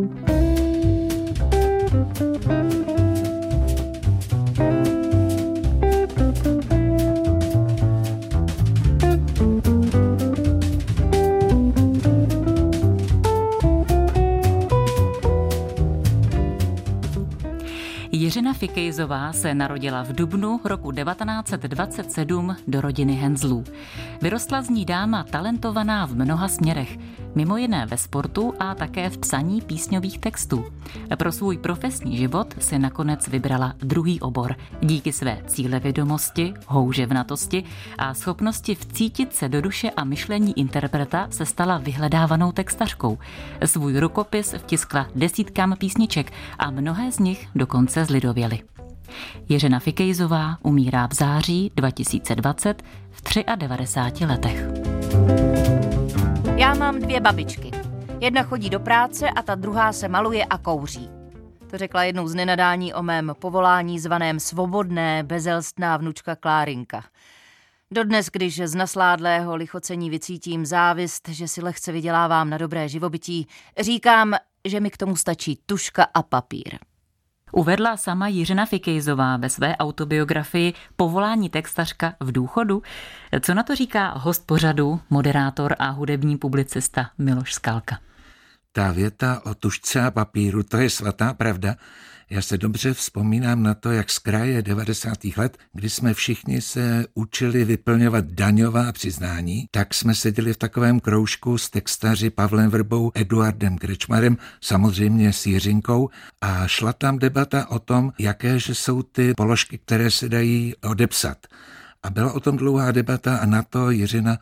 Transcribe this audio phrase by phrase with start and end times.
[0.00, 0.30] Jiřina
[18.60, 23.64] Fikejzová se narodila v Dubnu roku 1927 do rodiny Henzlů.
[24.22, 26.98] Vyrostla z ní dáma talentovaná v mnoha směrech,
[27.34, 30.64] mimo jiné ve sportu a také v psaní písňových textů.
[31.18, 34.56] Pro svůj profesní život si nakonec vybrala druhý obor.
[34.80, 37.64] Díky své cílevědomosti, houževnatosti
[37.98, 43.18] a schopnosti vcítit se do duše a myšlení interpreta se stala vyhledávanou textařkou.
[43.64, 48.49] Svůj rukopis vtiskla desítkám písniček a mnohé z nich dokonce zlidověly.
[49.48, 53.22] Jiřina Fikejzová umírá v září 2020 v
[53.56, 54.66] 93 letech.
[56.56, 57.70] Já mám dvě babičky.
[58.20, 61.10] Jedna chodí do práce a ta druhá se maluje a kouří.
[61.70, 67.04] To řekla jednou z nenadání o mém povolání zvaném svobodné, bezelstná vnučka Klárinka.
[67.90, 73.46] Dodnes, když z nasládlého lichocení vycítím závist, že si lehce vydělávám na dobré živobytí,
[73.80, 76.78] říkám, že mi k tomu stačí tuška a papír.
[77.52, 82.82] Uvedla sama Jiřina Fikejzová ve své autobiografii Povolání textařka v důchodu.
[83.40, 87.98] Co na to říká host pořadu, moderátor a hudební publicista Miloš Skalka?
[88.72, 91.76] Ta věta o tušce a papíru, to je svatá pravda.
[92.32, 95.18] Já se dobře vzpomínám na to, jak z kraje 90.
[95.36, 101.58] let, kdy jsme všichni se učili vyplňovat daňová přiznání, tak jsme seděli v takovém kroužku
[101.58, 108.12] s textaři Pavlem Vrbou, Eduardem Krečmarem, samozřejmě s Jiřinkou a šla tam debata o tom,
[108.18, 111.46] jaké že jsou ty položky, které se dají odepsat.
[112.02, 114.38] A byla o tom dlouhá debata a na to Jiřina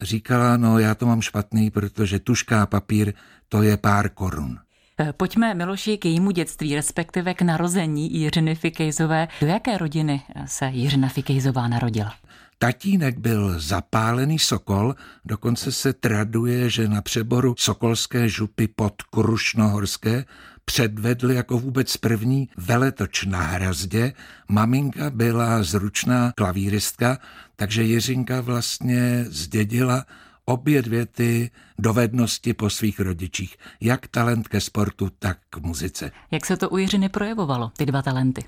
[0.00, 3.12] říkala, no já to mám špatný, protože tuška a papír
[3.48, 4.58] to je pár korun.
[5.02, 9.28] Eh, pojďme, Miloši, k jejímu dětství, respektive k narození Jiřiny Fikejzové.
[9.40, 12.14] Do jaké rodiny se Jiřina Fikejzová narodila?
[12.58, 14.94] Tatínek byl zapálený sokol,
[15.24, 20.24] dokonce se traduje, že na přeboru sokolské župy pod Krušnohorské
[20.64, 24.12] předvedl jako vůbec první veletoč na hrazdě.
[24.48, 27.18] Maminka byla zručná klavíristka,
[27.56, 30.04] takže Jiřinka vlastně zdědila
[30.44, 36.10] obě dvě ty dovednosti po svých rodičích, jak talent ke sportu, tak k muzice.
[36.30, 38.44] Jak se to u Jiřiny projevovalo, ty dva talenty?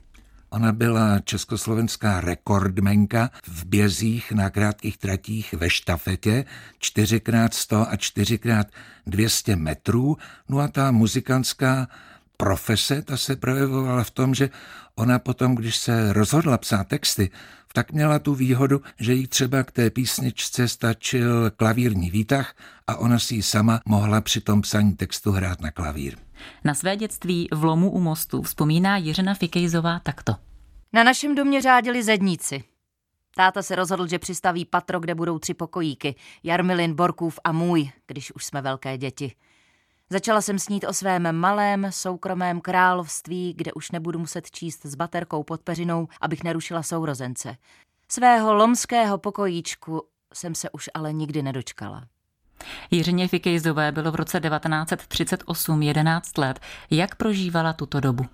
[0.51, 6.45] Ona byla československá rekordmenka v bězích na krátkých tratích ve štafetě
[6.83, 10.17] 4x100 a 4x200 metrů.
[10.49, 11.89] No a ta muzikantská
[12.45, 14.51] profese, ta se projevovala v tom, že
[14.97, 17.31] ona potom, když se rozhodla psát texty,
[17.73, 22.55] tak měla tu výhodu, že jí třeba k té písničce stačil klavírní výtah
[22.87, 26.17] a ona si ji sama mohla při tom psaní textu hrát na klavír.
[26.65, 30.35] Na své dětství v Lomu u mostu vzpomíná Jiřina Fikejzová takto.
[30.93, 32.65] Na našem domě řádili zedníci.
[33.37, 36.15] Táta se rozhodl, že přistaví patro, kde budou tři pokojíky.
[36.43, 39.33] Jarmilin, Borkův a můj, když už jsme velké děti.
[40.11, 45.43] Začala jsem snít o svém malém, soukromém království, kde už nebudu muset číst s baterkou
[45.43, 47.57] pod peřinou, abych nerušila sourozence.
[48.09, 50.03] Svého lomského pokojíčku
[50.35, 52.05] jsem se už ale nikdy nedočkala.
[52.91, 56.61] Jiřině Fikejzové bylo v roce 1938 11 let.
[56.91, 58.25] Jak prožívala tuto dobu?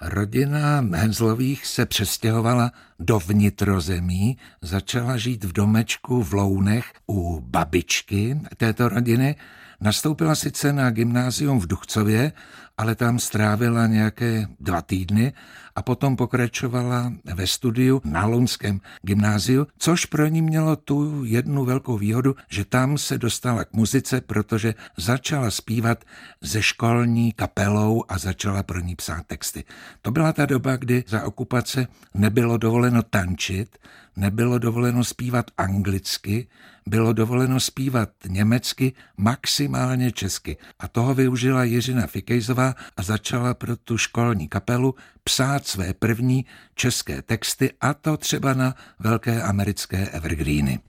[0.00, 8.88] Rodina Henzlových se přestěhovala do vnitrozemí, začala žít v domečku v Lounech u babičky této
[8.88, 9.36] rodiny
[9.80, 12.32] Nastoupila sice na gymnázium v Duchcově,
[12.78, 15.32] ale tam strávila nějaké dva týdny
[15.76, 21.98] a potom pokračovala ve studiu na Lounském gymnáziu, což pro ní mělo tu jednu velkou
[21.98, 26.04] výhodu, že tam se dostala k muzice, protože začala zpívat
[26.40, 29.64] ze školní kapelou a začala pro ní psát texty.
[30.02, 33.78] To byla ta doba, kdy za okupace nebylo dovoleno tančit,
[34.16, 36.48] nebylo dovoleno zpívat anglicky,
[36.88, 40.56] bylo dovoleno zpívat německy, maximálně česky.
[40.78, 44.94] A toho využila Jiřina Fikejzová a začala pro tu školní kapelu
[45.24, 50.80] psát své první české texty a to třeba na velké americké evergreeny.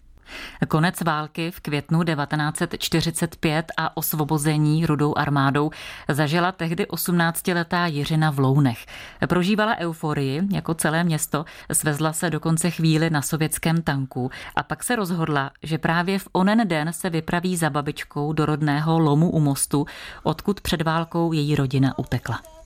[0.68, 5.72] Konec války v květnu 1945 a osvobození rudou armádou
[6.10, 8.86] zažila tehdy 18-letá Jiřina v Lounech.
[9.28, 14.96] Prožívala euforii jako celé město, svezla se dokonce chvíli na sovětském tanku a pak se
[14.96, 19.86] rozhodla, že právě v onen den se vypraví za babičkou do rodného Lomu u mostu,
[20.24, 22.59] odkud před válkou její rodina utekla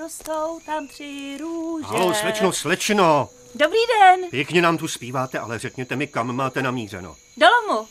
[0.00, 1.86] rostou tam tři růže.
[1.86, 3.28] Halo, slečno, slečno!
[3.54, 4.30] Dobrý den.
[4.30, 7.16] Pěkně nám tu zpíváte, ale řekněte mi, kam máte namířeno.
[7.36, 7.88] Do lomu.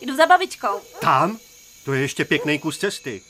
[0.00, 0.80] Jdu za babičkou.
[1.00, 1.38] Tam?
[1.84, 3.22] To je ještě pěkný kus cesty.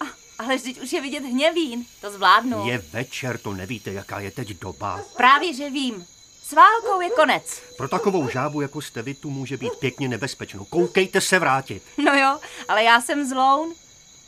[0.00, 0.04] A,
[0.38, 2.66] ale vždyť už je vidět hněvín, to zvládnu.
[2.66, 5.00] Je večer, to nevíte, jaká je teď doba.
[5.16, 6.06] Právě, že vím.
[6.42, 7.62] S válkou je konec.
[7.76, 10.64] Pro takovou žábu, jako jste vy, tu může být pěkně nebezpečno.
[10.64, 11.82] Koukejte se vrátit.
[12.04, 12.38] No jo,
[12.68, 13.74] ale já jsem zloun.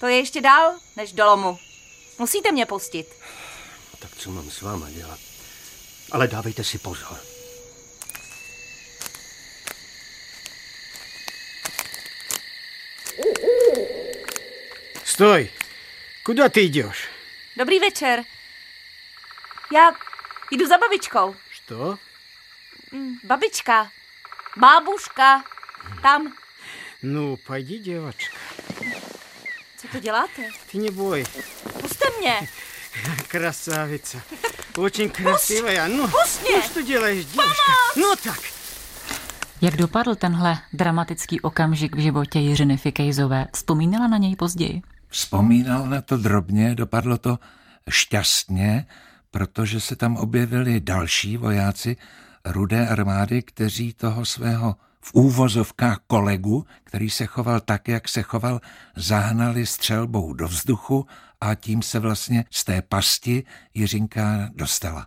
[0.00, 1.58] To je ještě dál než do lomu.
[2.19, 3.07] Musíte mě pustit.
[3.99, 5.19] Tak co mám s váma dělat?
[6.11, 7.17] Ale dávejte si pozor.
[15.03, 15.51] Стой!
[16.23, 17.09] Куда ты идешь?
[17.55, 18.23] Dobrý večer.
[19.73, 19.91] Já
[20.51, 21.35] jdu za babičkou.
[21.51, 21.97] Что?
[22.91, 23.91] Mm, Babička.
[24.57, 25.43] Bábuška.
[26.01, 26.33] Tam.
[27.01, 28.37] Ну, pойди, девочка.
[29.77, 30.49] Co to děláte?
[30.71, 31.25] Ty не бой.
[32.15, 32.47] Puste mě.
[33.27, 34.17] Красавица.
[34.77, 35.87] Очень красивая.
[35.87, 36.61] Ну, Пусть ну мне.
[36.61, 37.71] что делаешь, девочка?
[37.95, 38.39] Ну так.
[39.61, 43.47] Jak dopadl tenhle dramatický okamžik v životě Jiřiny Fikejzové?
[43.53, 44.81] Vzpomínala na něj později?
[45.07, 47.39] Vzpomínal na to drobně, dopadlo to
[47.89, 48.85] šťastně,
[49.31, 51.97] protože se tam objevili další vojáci
[52.45, 58.61] rudé armády, kteří toho svého v úvozovkách kolegu, který se choval tak, jak se choval,
[58.95, 61.05] zahnali střelbou do vzduchu
[61.40, 63.44] a tím se vlastně z té pasti
[63.74, 65.06] Jiřinka dostala.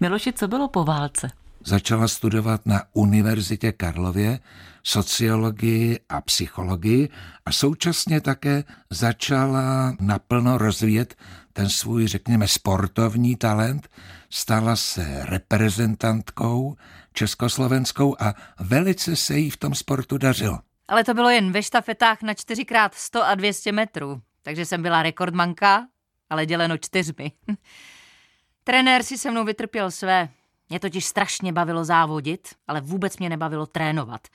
[0.00, 1.30] Miloši, co bylo po válce?
[1.64, 4.38] Začala studovat na Univerzitě Karlově
[4.86, 7.08] sociologii a psychologii
[7.46, 11.14] a současně také začala naplno rozvíjet
[11.52, 13.88] ten svůj, řekněme, sportovní talent.
[14.30, 16.76] Stala se reprezentantkou
[17.12, 20.58] československou a velice se jí v tom sportu dařilo.
[20.88, 24.20] Ale to bylo jen ve štafetách na 4x100 a 200 metrů.
[24.46, 25.86] Takže jsem byla rekordmanka,
[26.30, 27.32] ale děleno čtyřmi.
[28.64, 30.28] Trenér si se mnou vytrpěl své.
[30.68, 34.28] Mě totiž strašně bavilo závodit, ale vůbec mě nebavilo trénovat.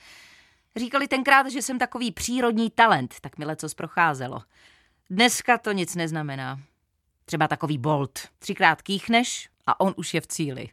[0.76, 4.42] Říkali tenkrát, že jsem takový přírodní talent, tak mi co procházelo.
[5.10, 6.60] Dneska to nic neznamená.
[7.24, 8.18] Třeba takový bolt.
[8.38, 10.68] Třikrát kýchneš a on už je v cíli.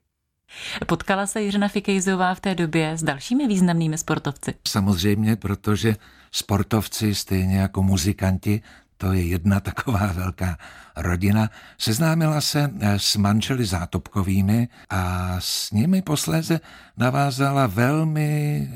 [0.87, 4.53] Potkala se Jiřina Fikejzová v té době s dalšími významnými sportovci.
[4.67, 5.95] Samozřejmě, protože
[6.31, 8.61] sportovci, stejně jako muzikanti,
[9.01, 10.57] to je jedna taková velká
[10.95, 16.59] rodina, seznámila se s manželi Zátopkovými a s nimi posléze
[16.97, 18.67] navázala velmi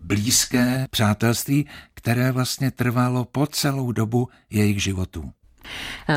[0.00, 5.32] blízké přátelství, které vlastně trvalo po celou dobu jejich životů.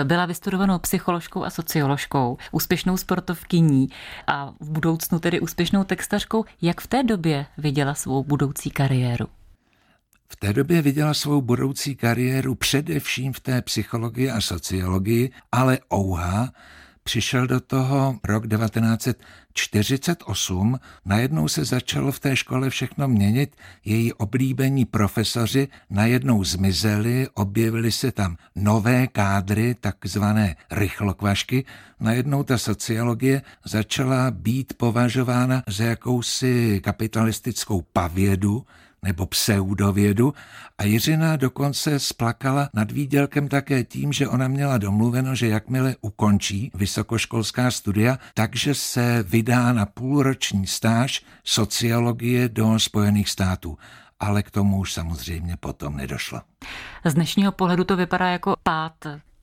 [0.03, 3.89] Byla vystudovanou psycholožkou a socioložkou, úspěšnou sportovkyní
[4.27, 6.45] a v budoucnu tedy úspěšnou textařkou.
[6.61, 9.27] Jak v té době viděla svou budoucí kariéru?
[10.29, 16.53] V té době viděla svou budoucí kariéru především v té psychologii a sociologii, ale ouha,
[17.03, 24.85] přišel do toho rok 1948, najednou se začalo v té škole všechno měnit, její oblíbení
[24.85, 31.65] profesoři najednou zmizeli, objevily se tam nové kádry, takzvané rychlokvašky,
[31.99, 38.65] najednou ta sociologie začala být považována za jakousi kapitalistickou pavědu,
[39.07, 40.33] nebo pseudovědu
[40.77, 46.71] a Jiřina dokonce splakala nad výdělkem také tím, že ona měla domluveno, že jakmile ukončí
[46.75, 53.77] vysokoškolská studia, takže se vydá na půlroční stáž sociologie do Spojených států
[54.19, 56.41] ale k tomu už samozřejmě potom nedošlo.
[57.05, 58.93] Z dnešního pohledu to vypadá jako pát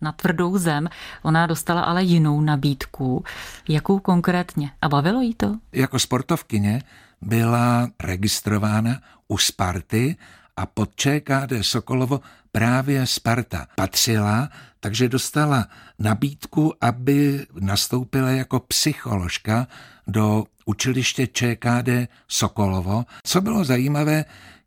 [0.01, 0.89] na tvrdou zem.
[1.23, 3.25] Ona dostala ale jinou nabídku.
[3.69, 4.71] Jakou konkrétně?
[4.83, 5.57] A bavilo jí to?
[5.73, 6.83] Jako sportovkyně
[7.25, 10.17] byla registrována u Sparty
[10.57, 12.21] a pod ČKD Sokolovo
[12.53, 14.49] právě Sparta patřila,
[14.81, 19.67] takže dostala nabídku, aby nastoupila jako psycholožka
[20.07, 21.89] do učiliště ČKD
[22.29, 23.05] Sokolovo.
[23.25, 24.25] Co bylo zajímavé,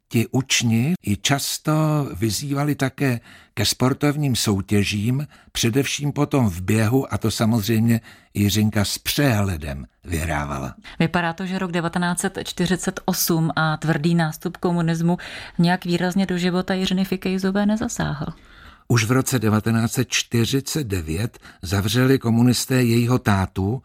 [0.07, 1.73] ti učni ji často
[2.15, 3.19] vyzývali také
[3.53, 8.01] ke sportovním soutěžím, především potom v běhu a to samozřejmě
[8.33, 10.75] Jiřinka s přehledem vyhrávala.
[10.99, 15.17] Vypadá to, že rok 1948 a tvrdý nástup komunismu
[15.59, 18.33] nějak výrazně do života Jiřiny Fikejzové nezasáhl.
[18.87, 23.83] Už v roce 1949 zavřeli komunisté jejího tátu,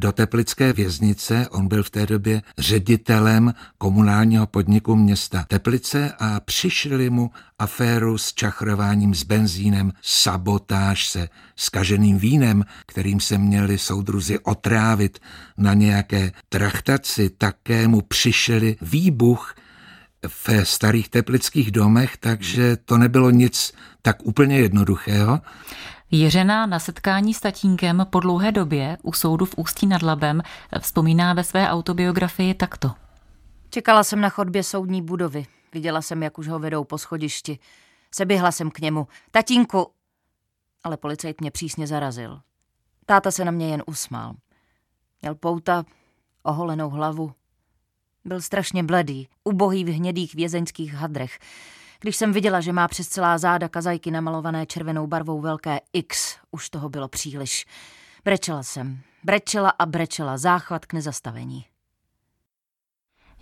[0.00, 1.48] do Teplické věznice.
[1.50, 8.34] On byl v té době ředitelem komunálního podniku města Teplice a přišli mu aféru s
[8.34, 15.18] čachrováním s benzínem, sabotáž se skaženým vínem, kterým se měli soudruzi otrávit
[15.56, 19.54] na nějaké trachtaci, také mu přišli výbuch
[20.28, 25.40] v starých teplických domech, takže to nebylo nic tak úplně jednoduchého.
[26.12, 30.42] Jiřina na setkání s tatínkem po dlouhé době u soudu v Ústí nad Labem
[30.80, 32.90] vzpomíná ve své autobiografii takto.
[33.70, 35.46] Čekala jsem na chodbě soudní budovy.
[35.72, 37.58] Viděla jsem, jak už ho vedou po schodišti.
[38.14, 39.08] Seběhla jsem k němu.
[39.30, 39.86] Tatínku!
[40.84, 42.40] Ale policajt mě přísně zarazil.
[43.06, 44.34] Táta se na mě jen usmál.
[45.22, 45.84] Měl pouta,
[46.42, 47.32] oholenou hlavu.
[48.24, 51.38] Byl strašně bledý, ubohý v hnědých vězeňských hadrech.
[52.00, 56.70] Když jsem viděla, že má přes celá záda kazajky namalované červenou barvou velké X, už
[56.70, 57.66] toho bylo příliš.
[58.24, 58.98] Brečela jsem.
[59.24, 60.38] Brečela a brečela.
[60.38, 61.64] Záchvat k nezastavení.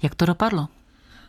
[0.03, 0.69] Jak to dopadlo?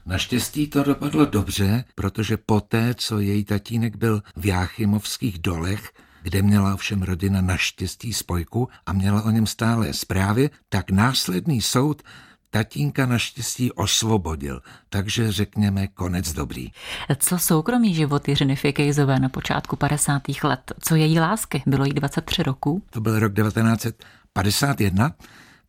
[0.05, 6.73] Naštěstí to dopadlo dobře, protože poté, co její tatínek byl v Jáchymovských dolech, kde měla
[6.73, 12.01] ovšem rodina naštěstí spojku a měla o něm stále zprávy, tak následný soud
[12.49, 16.71] tatínka naštěstí osvobodil, takže řekněme konec dobrý.
[17.17, 20.21] Co soukromý život Jiřiny Fikejzové na počátku 50.
[20.43, 20.73] let?
[20.79, 21.63] Co její lásky?
[21.65, 22.83] Bylo jí 23 roku?
[22.89, 25.11] To byl rok 1951,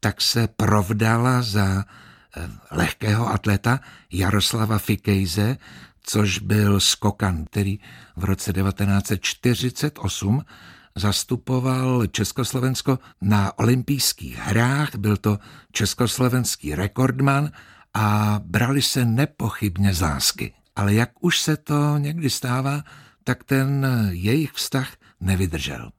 [0.01, 1.85] tak se provdala za
[2.37, 3.81] eh, lehkého atleta
[4.13, 5.57] Jaroslava Fikejze,
[6.03, 7.79] což byl skokan, který
[8.17, 10.43] v roce 1948
[10.97, 15.39] zastupoval Československo na olympijských hrách, byl to
[15.73, 17.51] československý rekordman
[17.95, 20.55] a brali se nepochybně z lásky.
[20.77, 22.83] Ale jak už se to někdy stává,
[23.25, 24.89] tak ten jejich vztah
[25.21, 25.91] nevydržel.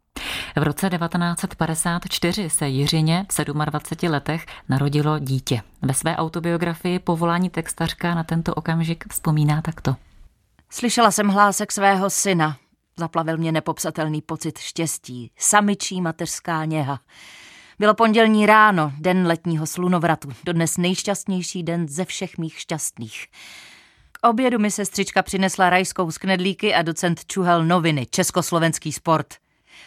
[0.60, 5.62] V roce 1954 se Jiřině v 27 letech narodilo dítě.
[5.82, 9.96] Ve své autobiografii Povolání textařka na tento okamžik vzpomíná takto.
[10.70, 12.58] Slyšela jsem hlásek svého syna.
[12.98, 17.00] Zaplavil mě nepopsatelný pocit štěstí, samičí mateřská něha.
[17.80, 23.28] Bylo pondělní ráno, den letního slunovratu, dodnes nejšťastnější den ze všech mých šťastných.
[24.12, 29.34] K obědu mi sestřička přinesla rajskou z knedlíky a docent čuhel noviny, československý sport.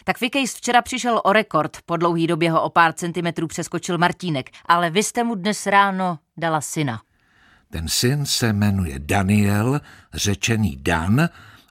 [0.03, 4.49] Tak Fikejs včera přišel o rekord, po dlouhý době ho o pár centimetrů přeskočil Martínek,
[4.65, 7.01] ale vy jste mu dnes ráno dala syna.
[7.69, 9.81] Ten syn se jmenuje Daniel,
[10.13, 11.29] řečený Dan,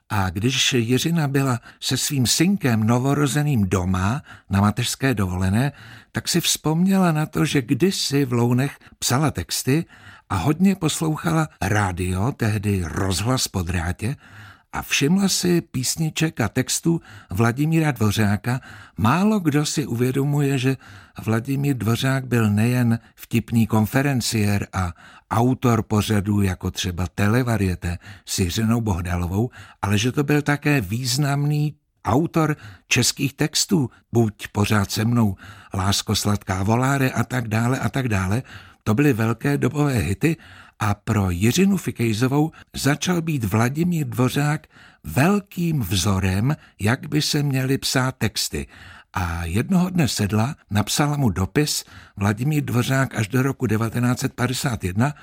[0.09, 5.71] a když Jiřina byla se svým synkem novorozeným doma na mateřské dovolené,
[6.11, 9.85] tak si vzpomněla na to, že kdysi v Lounech psala texty
[10.29, 14.15] a hodně poslouchala rádio, tehdy rozhlas po drátě,
[14.75, 18.59] a všimla si písniček a textů Vladimíra Dvořáka,
[18.97, 20.77] málo kdo si uvědomuje, že
[21.23, 24.93] Vladimír Dvořák byl nejen vtipný konferenciér a
[25.31, 29.49] autor pořadů jako třeba Televariete s Jiřenou Bohdalovou,
[29.81, 32.55] ale že to byl také významný autor
[32.87, 35.35] českých textů, buď pořád se mnou,
[35.73, 38.43] Lásko sladká voláre a tak dále a tak dále.
[38.83, 40.37] To byly velké dobové hity
[40.79, 44.67] a pro Jiřinu Fikejzovou začal být Vladimír Dvořák
[45.03, 48.67] velkým vzorem, jak by se měly psát texty.
[49.13, 51.83] A jednoho dne sedla, napsala mu dopis
[52.17, 55.13] Vladimír Dvořák až do roku 1951,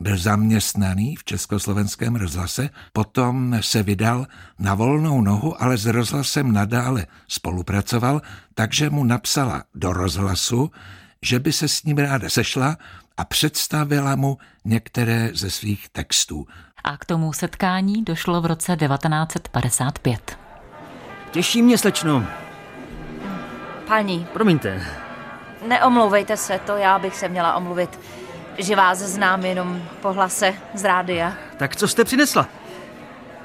[0.00, 4.26] byl zaměstnaný v československém rozhlase, potom se vydal
[4.58, 8.22] na volnou nohu, ale s rozhlasem nadále spolupracoval,
[8.54, 10.70] takže mu napsala do rozhlasu,
[11.22, 12.76] že by se s ním ráda sešla
[13.16, 16.46] a představila mu některé ze svých textů.
[16.84, 20.38] A k tomu setkání došlo v roce 1955.
[21.30, 22.24] Těší mě, slečno.
[23.86, 24.82] Paní, Promiňte.
[25.68, 27.98] neomlouvejte se, to já bych se měla omluvit,
[28.58, 31.32] že vás znám jenom po hlase z rádia.
[31.56, 32.48] Tak co jste přinesla?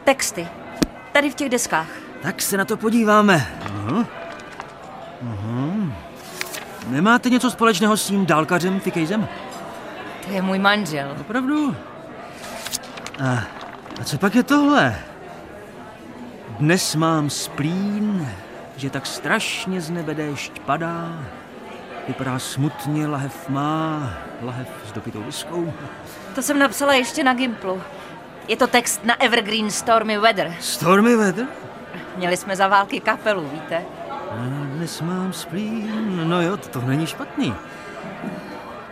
[0.03, 0.47] Texty,
[1.13, 1.87] tady v těch deskách.
[2.21, 3.47] Tak se na to podíváme.
[3.65, 4.05] Aha.
[5.21, 5.93] Aha.
[6.87, 9.27] Nemáte něco společného s tím dálkařem Fikejzem?
[10.27, 11.15] To je můj manžel.
[11.21, 11.75] Opravdu?
[13.23, 13.43] A,
[14.01, 14.95] a co pak je tohle?
[16.59, 18.27] Dnes mám splín,
[18.77, 21.19] že tak strašně z nebe déšť padá.
[22.07, 25.73] Vypadá smutně, lahev má, lahev s dopitou viskou.
[26.35, 27.81] To jsem napsala ještě na Gimplu.
[28.47, 30.55] Je to text na Evergreen Stormy Weather.
[30.59, 31.45] Stormy weather?
[32.17, 33.81] Měli jsme za války kapelu, víte?
[34.31, 34.35] A
[34.75, 37.53] dnes mám splín, no jo, to, to není špatný.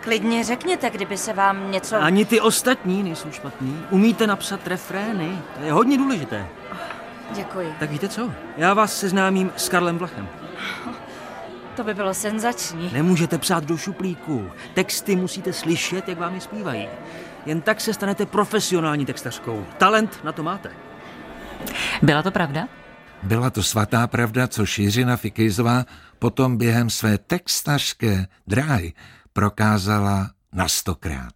[0.06, 1.96] Klidně řekněte, kdyby se vám něco...
[1.96, 3.82] Ani ty ostatní nejsou špatný.
[3.90, 6.48] Umíte napsat refrény, to je hodně důležité.
[7.36, 7.74] Děkuji.
[7.80, 8.32] Tak víte co?
[8.58, 10.30] Já vás seznámím s Karlem Vlachem.
[11.76, 12.90] To by bylo senzační.
[12.94, 14.50] Nemůžete psát do šuplíku.
[14.74, 16.88] Texty musíte slyšet, jak vám je zpívají.
[17.46, 19.66] Jen tak se stanete profesionální textařkou.
[19.78, 20.72] Talent na to máte.
[22.02, 22.68] Byla to pravda?
[23.24, 25.86] Byla to svatá pravda, co Jiřina Fikejzová
[26.20, 28.94] potom během své textařské dráhy
[29.36, 31.36] prokázala na stokrát.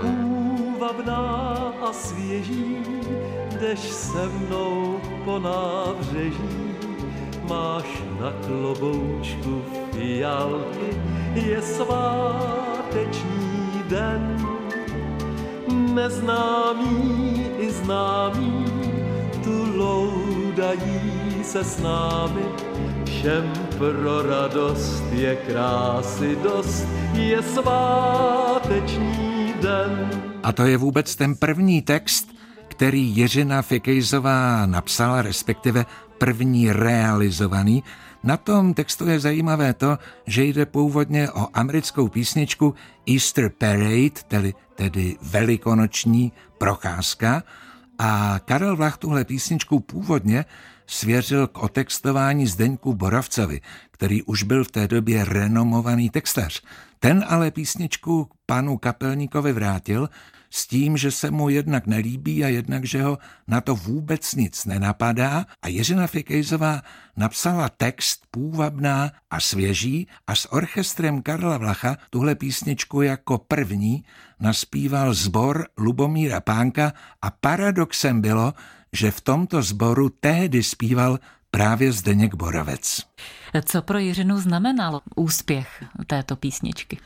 [0.00, 1.18] Půvabná
[1.88, 2.76] a svěží,
[3.60, 6.74] jdeš se mnou po nábřeží,
[7.48, 7.84] máš
[8.20, 11.00] na kloboučku fialky
[11.34, 13.02] je sváteční
[13.88, 14.46] den.
[15.94, 18.79] Neznámý i známý
[19.80, 22.44] tu loudají se s námi,
[23.04, 28.84] všem pro radost je krásy dost, je sváteční
[29.62, 30.10] den.
[30.42, 32.28] A to je vůbec ten první text,
[32.68, 35.86] který Jiřina Fikejzová napsala, respektive
[36.18, 37.84] první realizovaný.
[38.24, 42.74] Na tom textu je zajímavé to, že jde původně o americkou písničku
[43.14, 47.42] Easter Parade, tedy, tedy velikonoční procházka,
[48.02, 50.44] a Karel Vlach tuhle písničku původně
[50.86, 56.62] svěřil k otextování Zdeňku Boravcovi, který už byl v té době renomovaný textař.
[56.98, 60.08] Ten ale písničku panu kapelníkovi vrátil
[60.50, 64.64] s tím, že se mu jednak nelíbí a jednak, že ho na to vůbec nic
[64.64, 66.82] nenapadá a Jiřina Fikejzová
[67.16, 74.04] napsala text půvabná a svěží a s orchestrem Karla Vlacha tuhle písničku jako první
[74.40, 76.92] naspíval zbor Lubomíra Pánka
[77.22, 78.54] a paradoxem bylo,
[78.92, 81.18] že v tomto sboru tehdy zpíval
[81.50, 83.02] právě Zdeněk Borovec.
[83.64, 86.98] Co pro Jiřinu znamenal úspěch této písničky?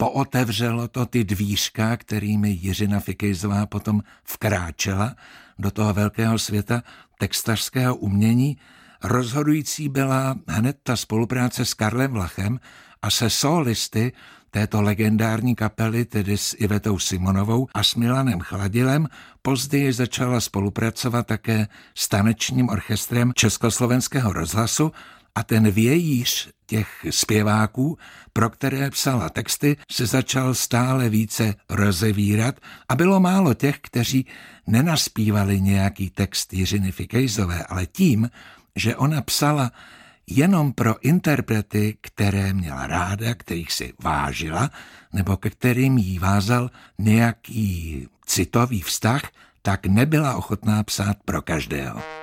[0.00, 5.16] Pootevřelo to ty dvířka, kterými Jiřina Fikejzová potom vkráčela
[5.58, 6.82] do toho velkého světa
[7.18, 8.56] textařského umění.
[9.04, 12.60] Rozhodující byla hned ta spolupráce s Karlem Vlachem
[13.02, 14.12] a se solisty
[14.50, 19.08] této legendární kapely, tedy s Ivetou Simonovou a s Milanem Chladilem,
[19.42, 24.92] později začala spolupracovat také s tanečním orchestrem Československého rozhlasu
[25.34, 27.98] a ten vějíř těch zpěváků,
[28.32, 34.26] pro které psala texty, se začal stále více rozevírat a bylo málo těch, kteří
[34.66, 38.30] nenaspívali nějaký text Jiřiny Fikejzové, ale tím,
[38.76, 39.72] že ona psala
[40.26, 44.70] jenom pro interprety, které měla ráda, kterých si vážila,
[45.12, 49.22] nebo ke kterým jí vázal nějaký citový vztah,
[49.62, 52.19] tak nebyla ochotná psát pro každého.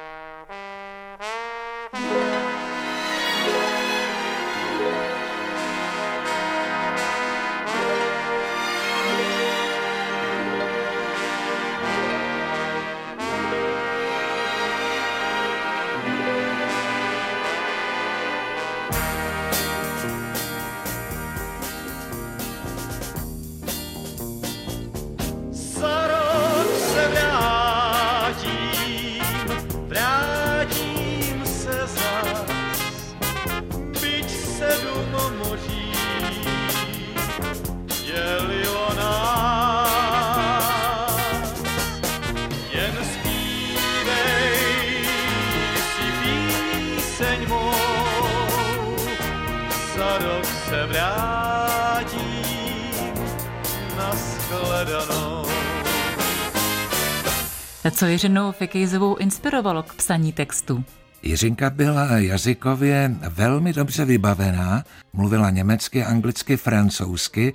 [57.97, 60.83] Co Jiřinu Fikejzovou inspirovalo k psaní textu?
[61.23, 64.83] Jiřinka byla jazykově velmi dobře vybavená,
[65.13, 67.53] mluvila německy, anglicky, francouzsky,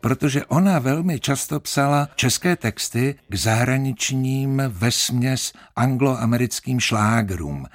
[0.00, 7.66] protože ona velmi často psala české texty k zahraničním vesměs angloamerickým šlágrům.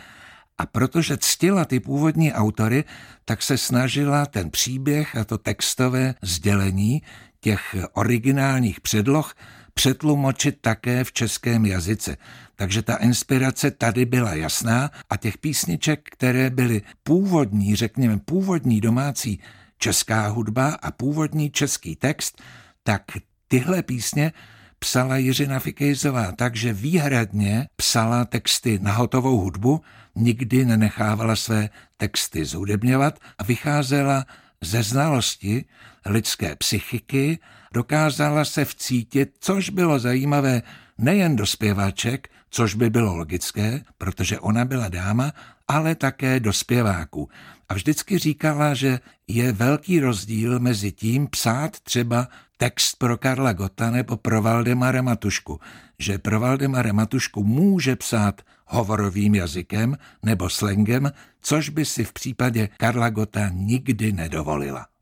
[0.57, 2.83] A protože ctila ty původní autory,
[3.25, 7.01] tak se snažila ten příběh a to textové sdělení
[7.39, 9.33] těch originálních předloh
[9.73, 12.17] přetlumočit také v českém jazyce.
[12.55, 19.39] Takže ta inspirace tady byla jasná a těch písniček, které byly původní, řekněme původní domácí
[19.77, 22.41] česká hudba a původní český text,
[22.83, 23.01] tak
[23.47, 24.33] tyhle písně
[24.79, 29.81] psala Jiřina Fikejzová takže výhradně psala texty na hotovou hudbu,
[30.15, 34.25] nikdy nenechávala své texty zhudebňovat a vycházela
[34.61, 35.65] ze znalosti
[36.05, 37.39] lidské psychiky
[37.73, 40.61] dokázala se vcítit, což bylo zajímavé
[40.97, 45.31] nejen do zpěvaček, což by bylo logické, protože ona byla dáma,
[45.67, 47.29] ale také do zpěváků.
[47.69, 53.91] A vždycky říkala, že je velký rozdíl mezi tím psát třeba text pro Karla Gota
[53.91, 55.59] nebo pro Valdemara Matušku,
[55.99, 62.69] že pro Valdemara Matušku může psát hovorovým jazykem nebo slangem, což by si v případě
[62.77, 64.92] Karla Gota nikdy nedovolila.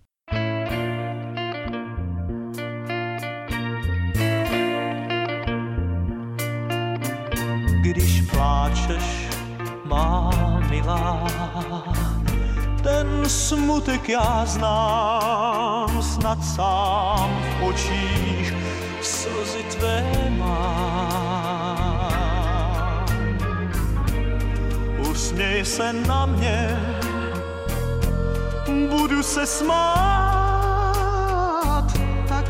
[7.81, 9.27] Když pláčeš,
[9.85, 10.29] má
[10.69, 11.27] milá.
[12.83, 18.53] Ten smutek já znám, snad sám v očích
[19.01, 20.05] slzy tvé
[20.37, 21.41] mám.
[25.11, 26.79] Usměj se na mě,
[28.89, 30.81] budu se smát,
[32.27, 32.45] tak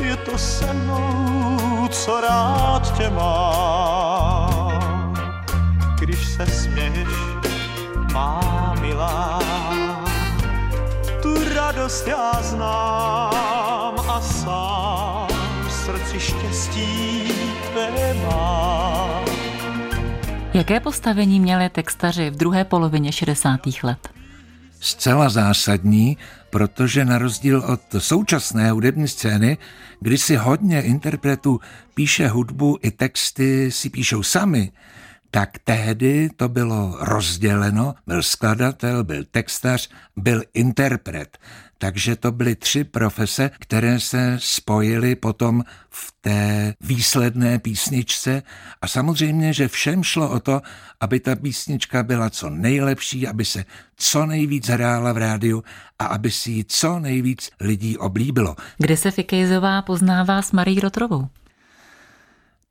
[0.00, 4.13] je to se mnou, co rád tě mám.
[6.36, 7.08] Se směješ,
[8.12, 9.40] má milá,
[11.22, 15.28] tu radost já znám a sám
[15.68, 17.22] v srdci štěstí
[17.72, 19.24] tvé mám.
[20.54, 23.60] Jaké postavení měli textaři v druhé polovině 60.
[23.82, 24.08] let?
[24.80, 26.16] Zcela zásadní,
[26.50, 29.58] protože na rozdíl od současné hudební scény,
[30.00, 31.60] kdy si hodně interpretů
[31.94, 34.72] píše hudbu i texty si píšou sami,
[35.34, 41.38] tak tehdy to bylo rozděleno, byl skladatel, byl textař, byl interpret.
[41.78, 48.42] Takže to byly tři profese, které se spojily potom v té výsledné písničce
[48.82, 50.62] a samozřejmě, že všem šlo o to,
[51.00, 53.64] aby ta písnička byla co nejlepší, aby se
[53.96, 55.64] co nejvíc hrála v rádiu
[55.98, 58.56] a aby si ji co nejvíc lidí oblíbilo.
[58.78, 61.28] Kde se Fikejzová poznává s Marí Rotrovou?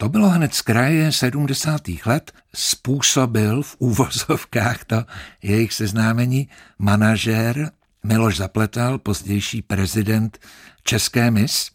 [0.03, 1.81] To bylo hned z kraje 70.
[2.05, 5.05] let, způsobil v úvozovkách to
[5.41, 7.71] jejich seznámení manažér
[8.03, 10.39] Miloš Zapletal, pozdější prezident
[10.83, 11.71] České mis,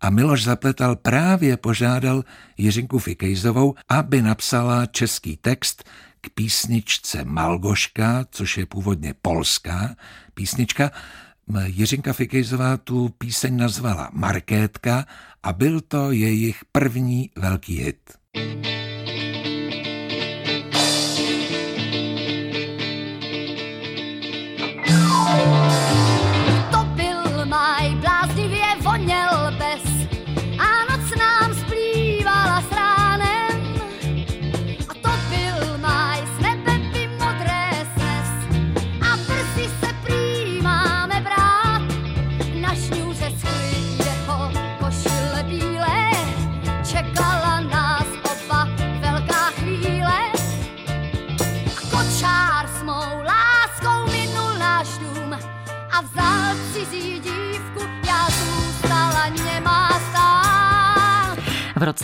[0.00, 2.24] a Miloš Zapletal právě požádal
[2.56, 5.84] Jiřinku Fikejzovou, aby napsala český text
[6.20, 9.96] k písničce Malgoška, což je původně polská
[10.34, 10.90] písnička.
[11.64, 15.06] Jiřinka Fikejzová tu píseň nazvala Markétka
[15.42, 17.96] a byl to jejich první velký hit.
[25.84, 25.87] V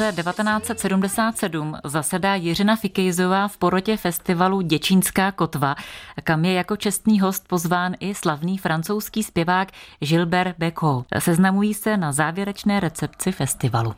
[0.04, 5.74] roce 1977 zasedá Jiřina Fikejzová v porotě festivalu Děčínská kotva,
[6.24, 9.68] kam je jako čestný host pozván i slavný francouzský zpěvák
[10.00, 11.06] Gilbert Becot.
[11.18, 13.94] Seznamují se na závěrečné recepci festivalu.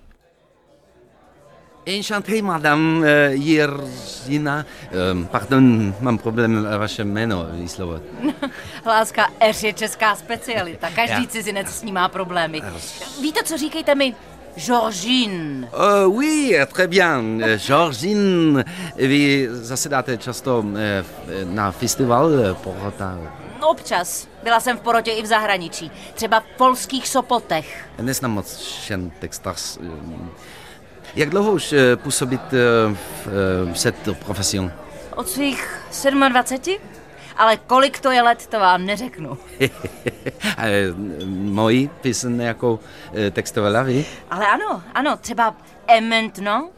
[1.87, 4.67] Enchanté, madame uh, Jirzina.
[5.13, 8.03] Um, pardon, mám problém vaše jméno vyslovit.
[8.87, 10.91] Láska Eš je česká specialita.
[10.91, 12.63] Každý cizinec s ní má problémy.
[13.23, 14.15] Víte, co říkejte mi?
[14.57, 15.69] Georgine.
[15.73, 17.41] Uh, oui, très bien.
[17.57, 18.65] Georgine,
[18.97, 20.65] vy zasedáte často
[21.45, 22.31] na festival
[22.63, 23.19] Porota?
[23.61, 24.29] Občas.
[24.43, 25.91] Byla jsem v porotě i v zahraničí.
[26.15, 27.87] Třeba v polských Sopotech.
[28.01, 29.79] Neznám moc šen textař.
[31.15, 32.41] Jak dlouho už působit
[33.25, 34.73] v cette profession?
[35.17, 35.81] Od svých
[36.29, 36.96] 27?
[37.37, 39.39] Ale kolik to je let, to vám neřeknu.
[41.27, 42.81] Moji píseň jako
[43.33, 44.05] textovala vy?
[44.31, 45.55] Ale ano, ano, třeba
[46.01, 46.73] maintenant,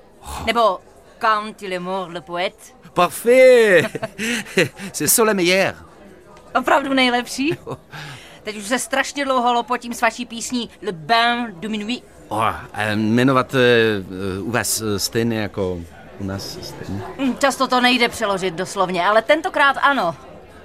[0.47, 0.79] nebo
[1.21, 2.77] Quand il est mort le poète.
[2.95, 3.85] Parfait!
[4.93, 5.75] C'est meilleur.
[6.55, 7.59] Opravdu nejlepší?
[8.43, 12.05] Teď už se strašně dlouho lopotím s vaší písní Le Bain du Minuit.
[12.29, 12.55] Oh,
[12.95, 15.81] jmenovat uh, u vás stejně jako
[16.21, 17.03] u nás stejně?
[17.39, 20.17] Často to nejde přeložit doslovně, ale tentokrát ano.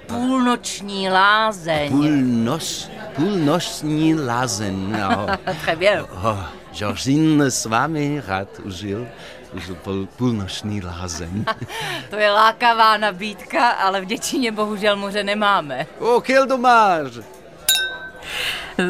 [0.06, 1.90] Půlnoční lázeň.
[1.90, 5.26] Půlnoč, půlnoční lázeň, no.
[5.64, 6.00] Très bien.
[6.00, 6.40] Oh,
[6.72, 9.08] Georgine s vámi rád užil,
[9.52, 11.44] užil půl, půlnoční lázeň.
[12.10, 15.86] to je lákavá nabídka, ale v Děčíně bohužel moře nemáme.
[15.98, 17.22] Oh, quel dommage!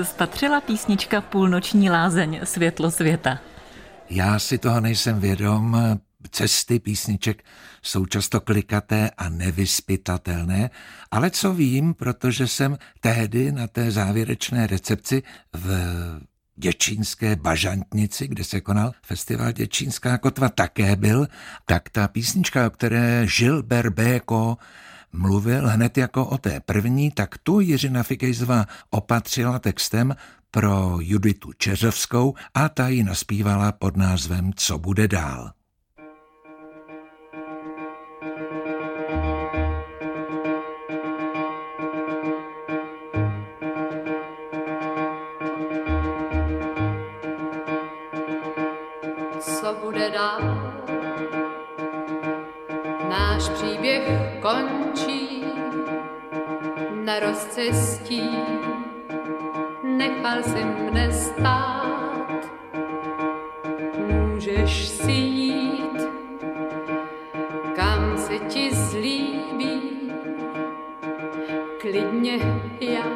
[0.02, 3.38] Spatřila písnička Půlnoční lázeň světlo světa.
[4.10, 5.76] Já si toho nejsem vědom,
[6.30, 7.44] cesty písniček
[7.82, 10.70] jsou často klikaté a nevyspytatelné,
[11.10, 15.68] ale co vím, protože jsem tehdy na té závěrečné recepci v
[16.56, 21.26] Děčínské bažantnici, kde se konal festival Děčínská kotva, také byl,
[21.66, 24.58] tak ta písnička, o které žil Berbéko,
[25.12, 30.16] mluvil hned jako o té první, tak tu Jiřina Fikejzová opatřila textem
[30.50, 35.52] pro Juditu Čeřovskou a ta ji naspívala pod názvem Co bude dál.
[57.34, 58.30] Na rozcestí,
[59.82, 62.50] nechal jsem mne stát.
[64.08, 65.98] Můžeš si jít,
[67.76, 70.12] kam se ti zlíbí,
[71.80, 72.38] klidně
[72.80, 73.10] já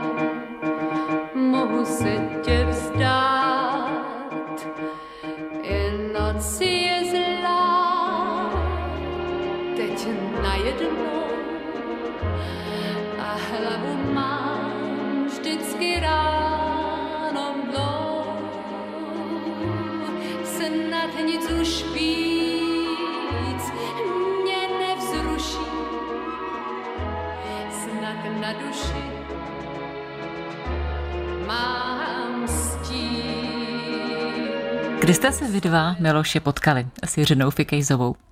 [1.35, 4.67] mohu se tě vzdát.
[5.63, 8.51] Jen noc je zlá,
[9.77, 10.09] teď
[10.43, 11.19] najednou
[13.19, 13.98] a hlavu
[15.49, 18.25] vždycky ráno mnou.
[20.45, 23.63] Snad nic už víc
[24.43, 25.67] mě nevzruší,
[27.71, 29.05] snad na duši
[31.47, 33.23] mám stín.
[35.01, 38.28] Kdy jste se vy dva, Miloše, potkali s Jiřinou Fikejzovou?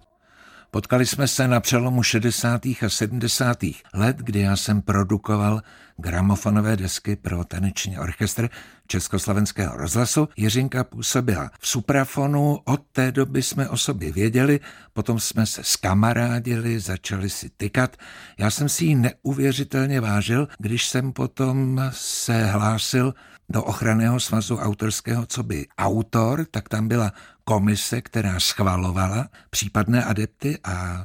[0.70, 2.66] Potkali jsme se na přelomu 60.
[2.66, 3.58] a 70.
[3.94, 5.62] let, kdy já jsem produkoval
[5.96, 8.48] gramofonové desky pro taneční orchestr
[8.86, 10.28] Československého rozhlasu.
[10.36, 14.60] Jiřinka působila v suprafonu, od té doby jsme o sobě věděli,
[14.92, 17.96] potom jsme se skamarádili, začali si tykat.
[18.38, 23.14] Já jsem si ji neuvěřitelně vážil, když jsem potom se hlásil
[23.48, 27.12] do ochranného svazu autorského, co by autor, tak tam byla
[27.48, 31.04] komise, která schvalovala případné adepty a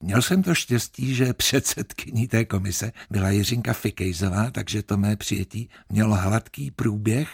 [0.00, 5.68] Měl jsem to štěstí, že předsedkyní té komise byla Jiřinka Fikejzová, takže to mé přijetí
[5.88, 7.28] mělo hladký průběh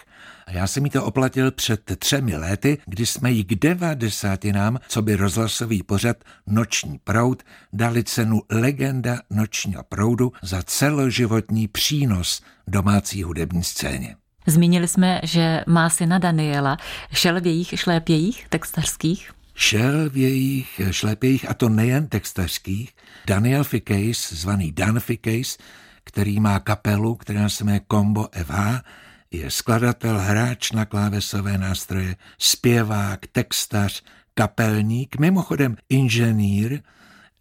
[0.46, 5.02] a já jsem jí to oplatil před třemi lety, kdy jsme jí k devadesátinám, co
[5.02, 13.64] by rozhlasový pořad Noční proud, dali cenu Legenda nočního proudu za celoživotní přínos domácí hudební
[13.64, 14.16] scéně.
[14.46, 16.76] Zmínili jsme, že má syna Daniela.
[17.12, 19.30] Šel v jejich šlépějích textařských?
[19.54, 22.92] Šel v jejich šlépějích, a to nejen textařských,
[23.26, 25.58] Daniel Ficase, zvaný Dan Ficase,
[26.04, 28.80] který má kapelu, která se jmenuje Combo FH,
[29.30, 34.02] je skladatel, hráč na klávesové nástroje, zpěvák, textař,
[34.34, 36.80] kapelník, mimochodem inženýr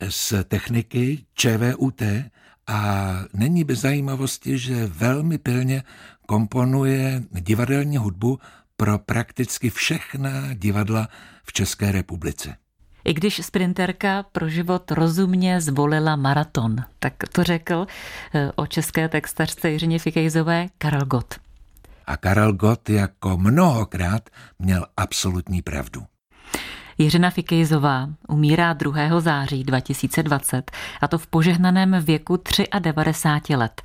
[0.10, 2.02] z techniky ČVUT
[2.68, 5.84] a není bez zajímavosti, že velmi pilně
[6.34, 8.40] komponuje divadelní hudbu
[8.78, 11.08] pro prakticky všechna divadla
[11.44, 12.56] v České republice.
[13.06, 17.88] I když sprinterka pro život rozumně zvolila maraton, tak to řekl
[18.34, 21.36] eh, o české textařce Jiřině Fikejzové Karel Gott.
[22.06, 26.04] A Karel Gott jako mnohokrát měl absolutní pravdu.
[26.98, 29.20] Jiřina Fikejzová umírá 2.
[29.20, 32.40] září 2020 a to v požehnaném věku
[32.80, 33.82] 93 let.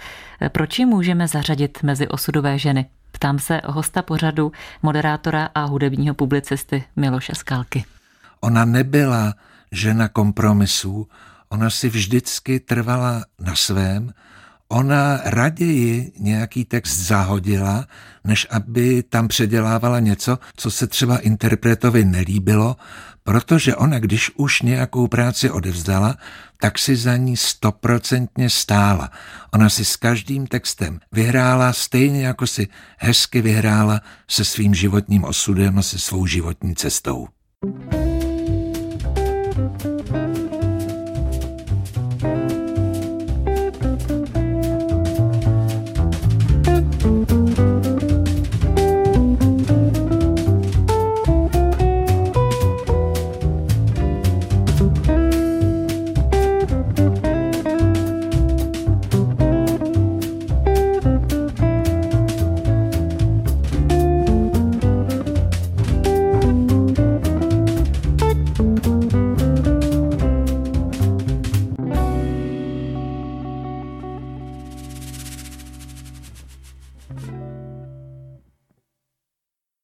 [0.48, 2.86] Proč ji můžeme zařadit mezi osudové ženy?
[3.12, 7.84] Ptám se hosta pořadu, moderátora a hudebního publicisty Miloše Skalky.
[8.40, 9.34] Ona nebyla
[9.72, 11.08] žena kompromisů,
[11.48, 14.12] ona si vždycky trvala na svém,
[14.68, 17.86] ona raději nějaký text zahodila,
[18.24, 22.76] než aby tam předělávala něco, co se třeba interpretovi nelíbilo,
[23.24, 26.16] protože ona, když už nějakou práci odevzdala,
[26.60, 29.10] tak si za ní stoprocentně stála.
[29.54, 34.00] Ona si s každým textem vyhrála stejně jako si hezky vyhrála
[34.30, 37.28] se svým životním osudem a se svou životní cestou.
[39.58, 39.97] thank you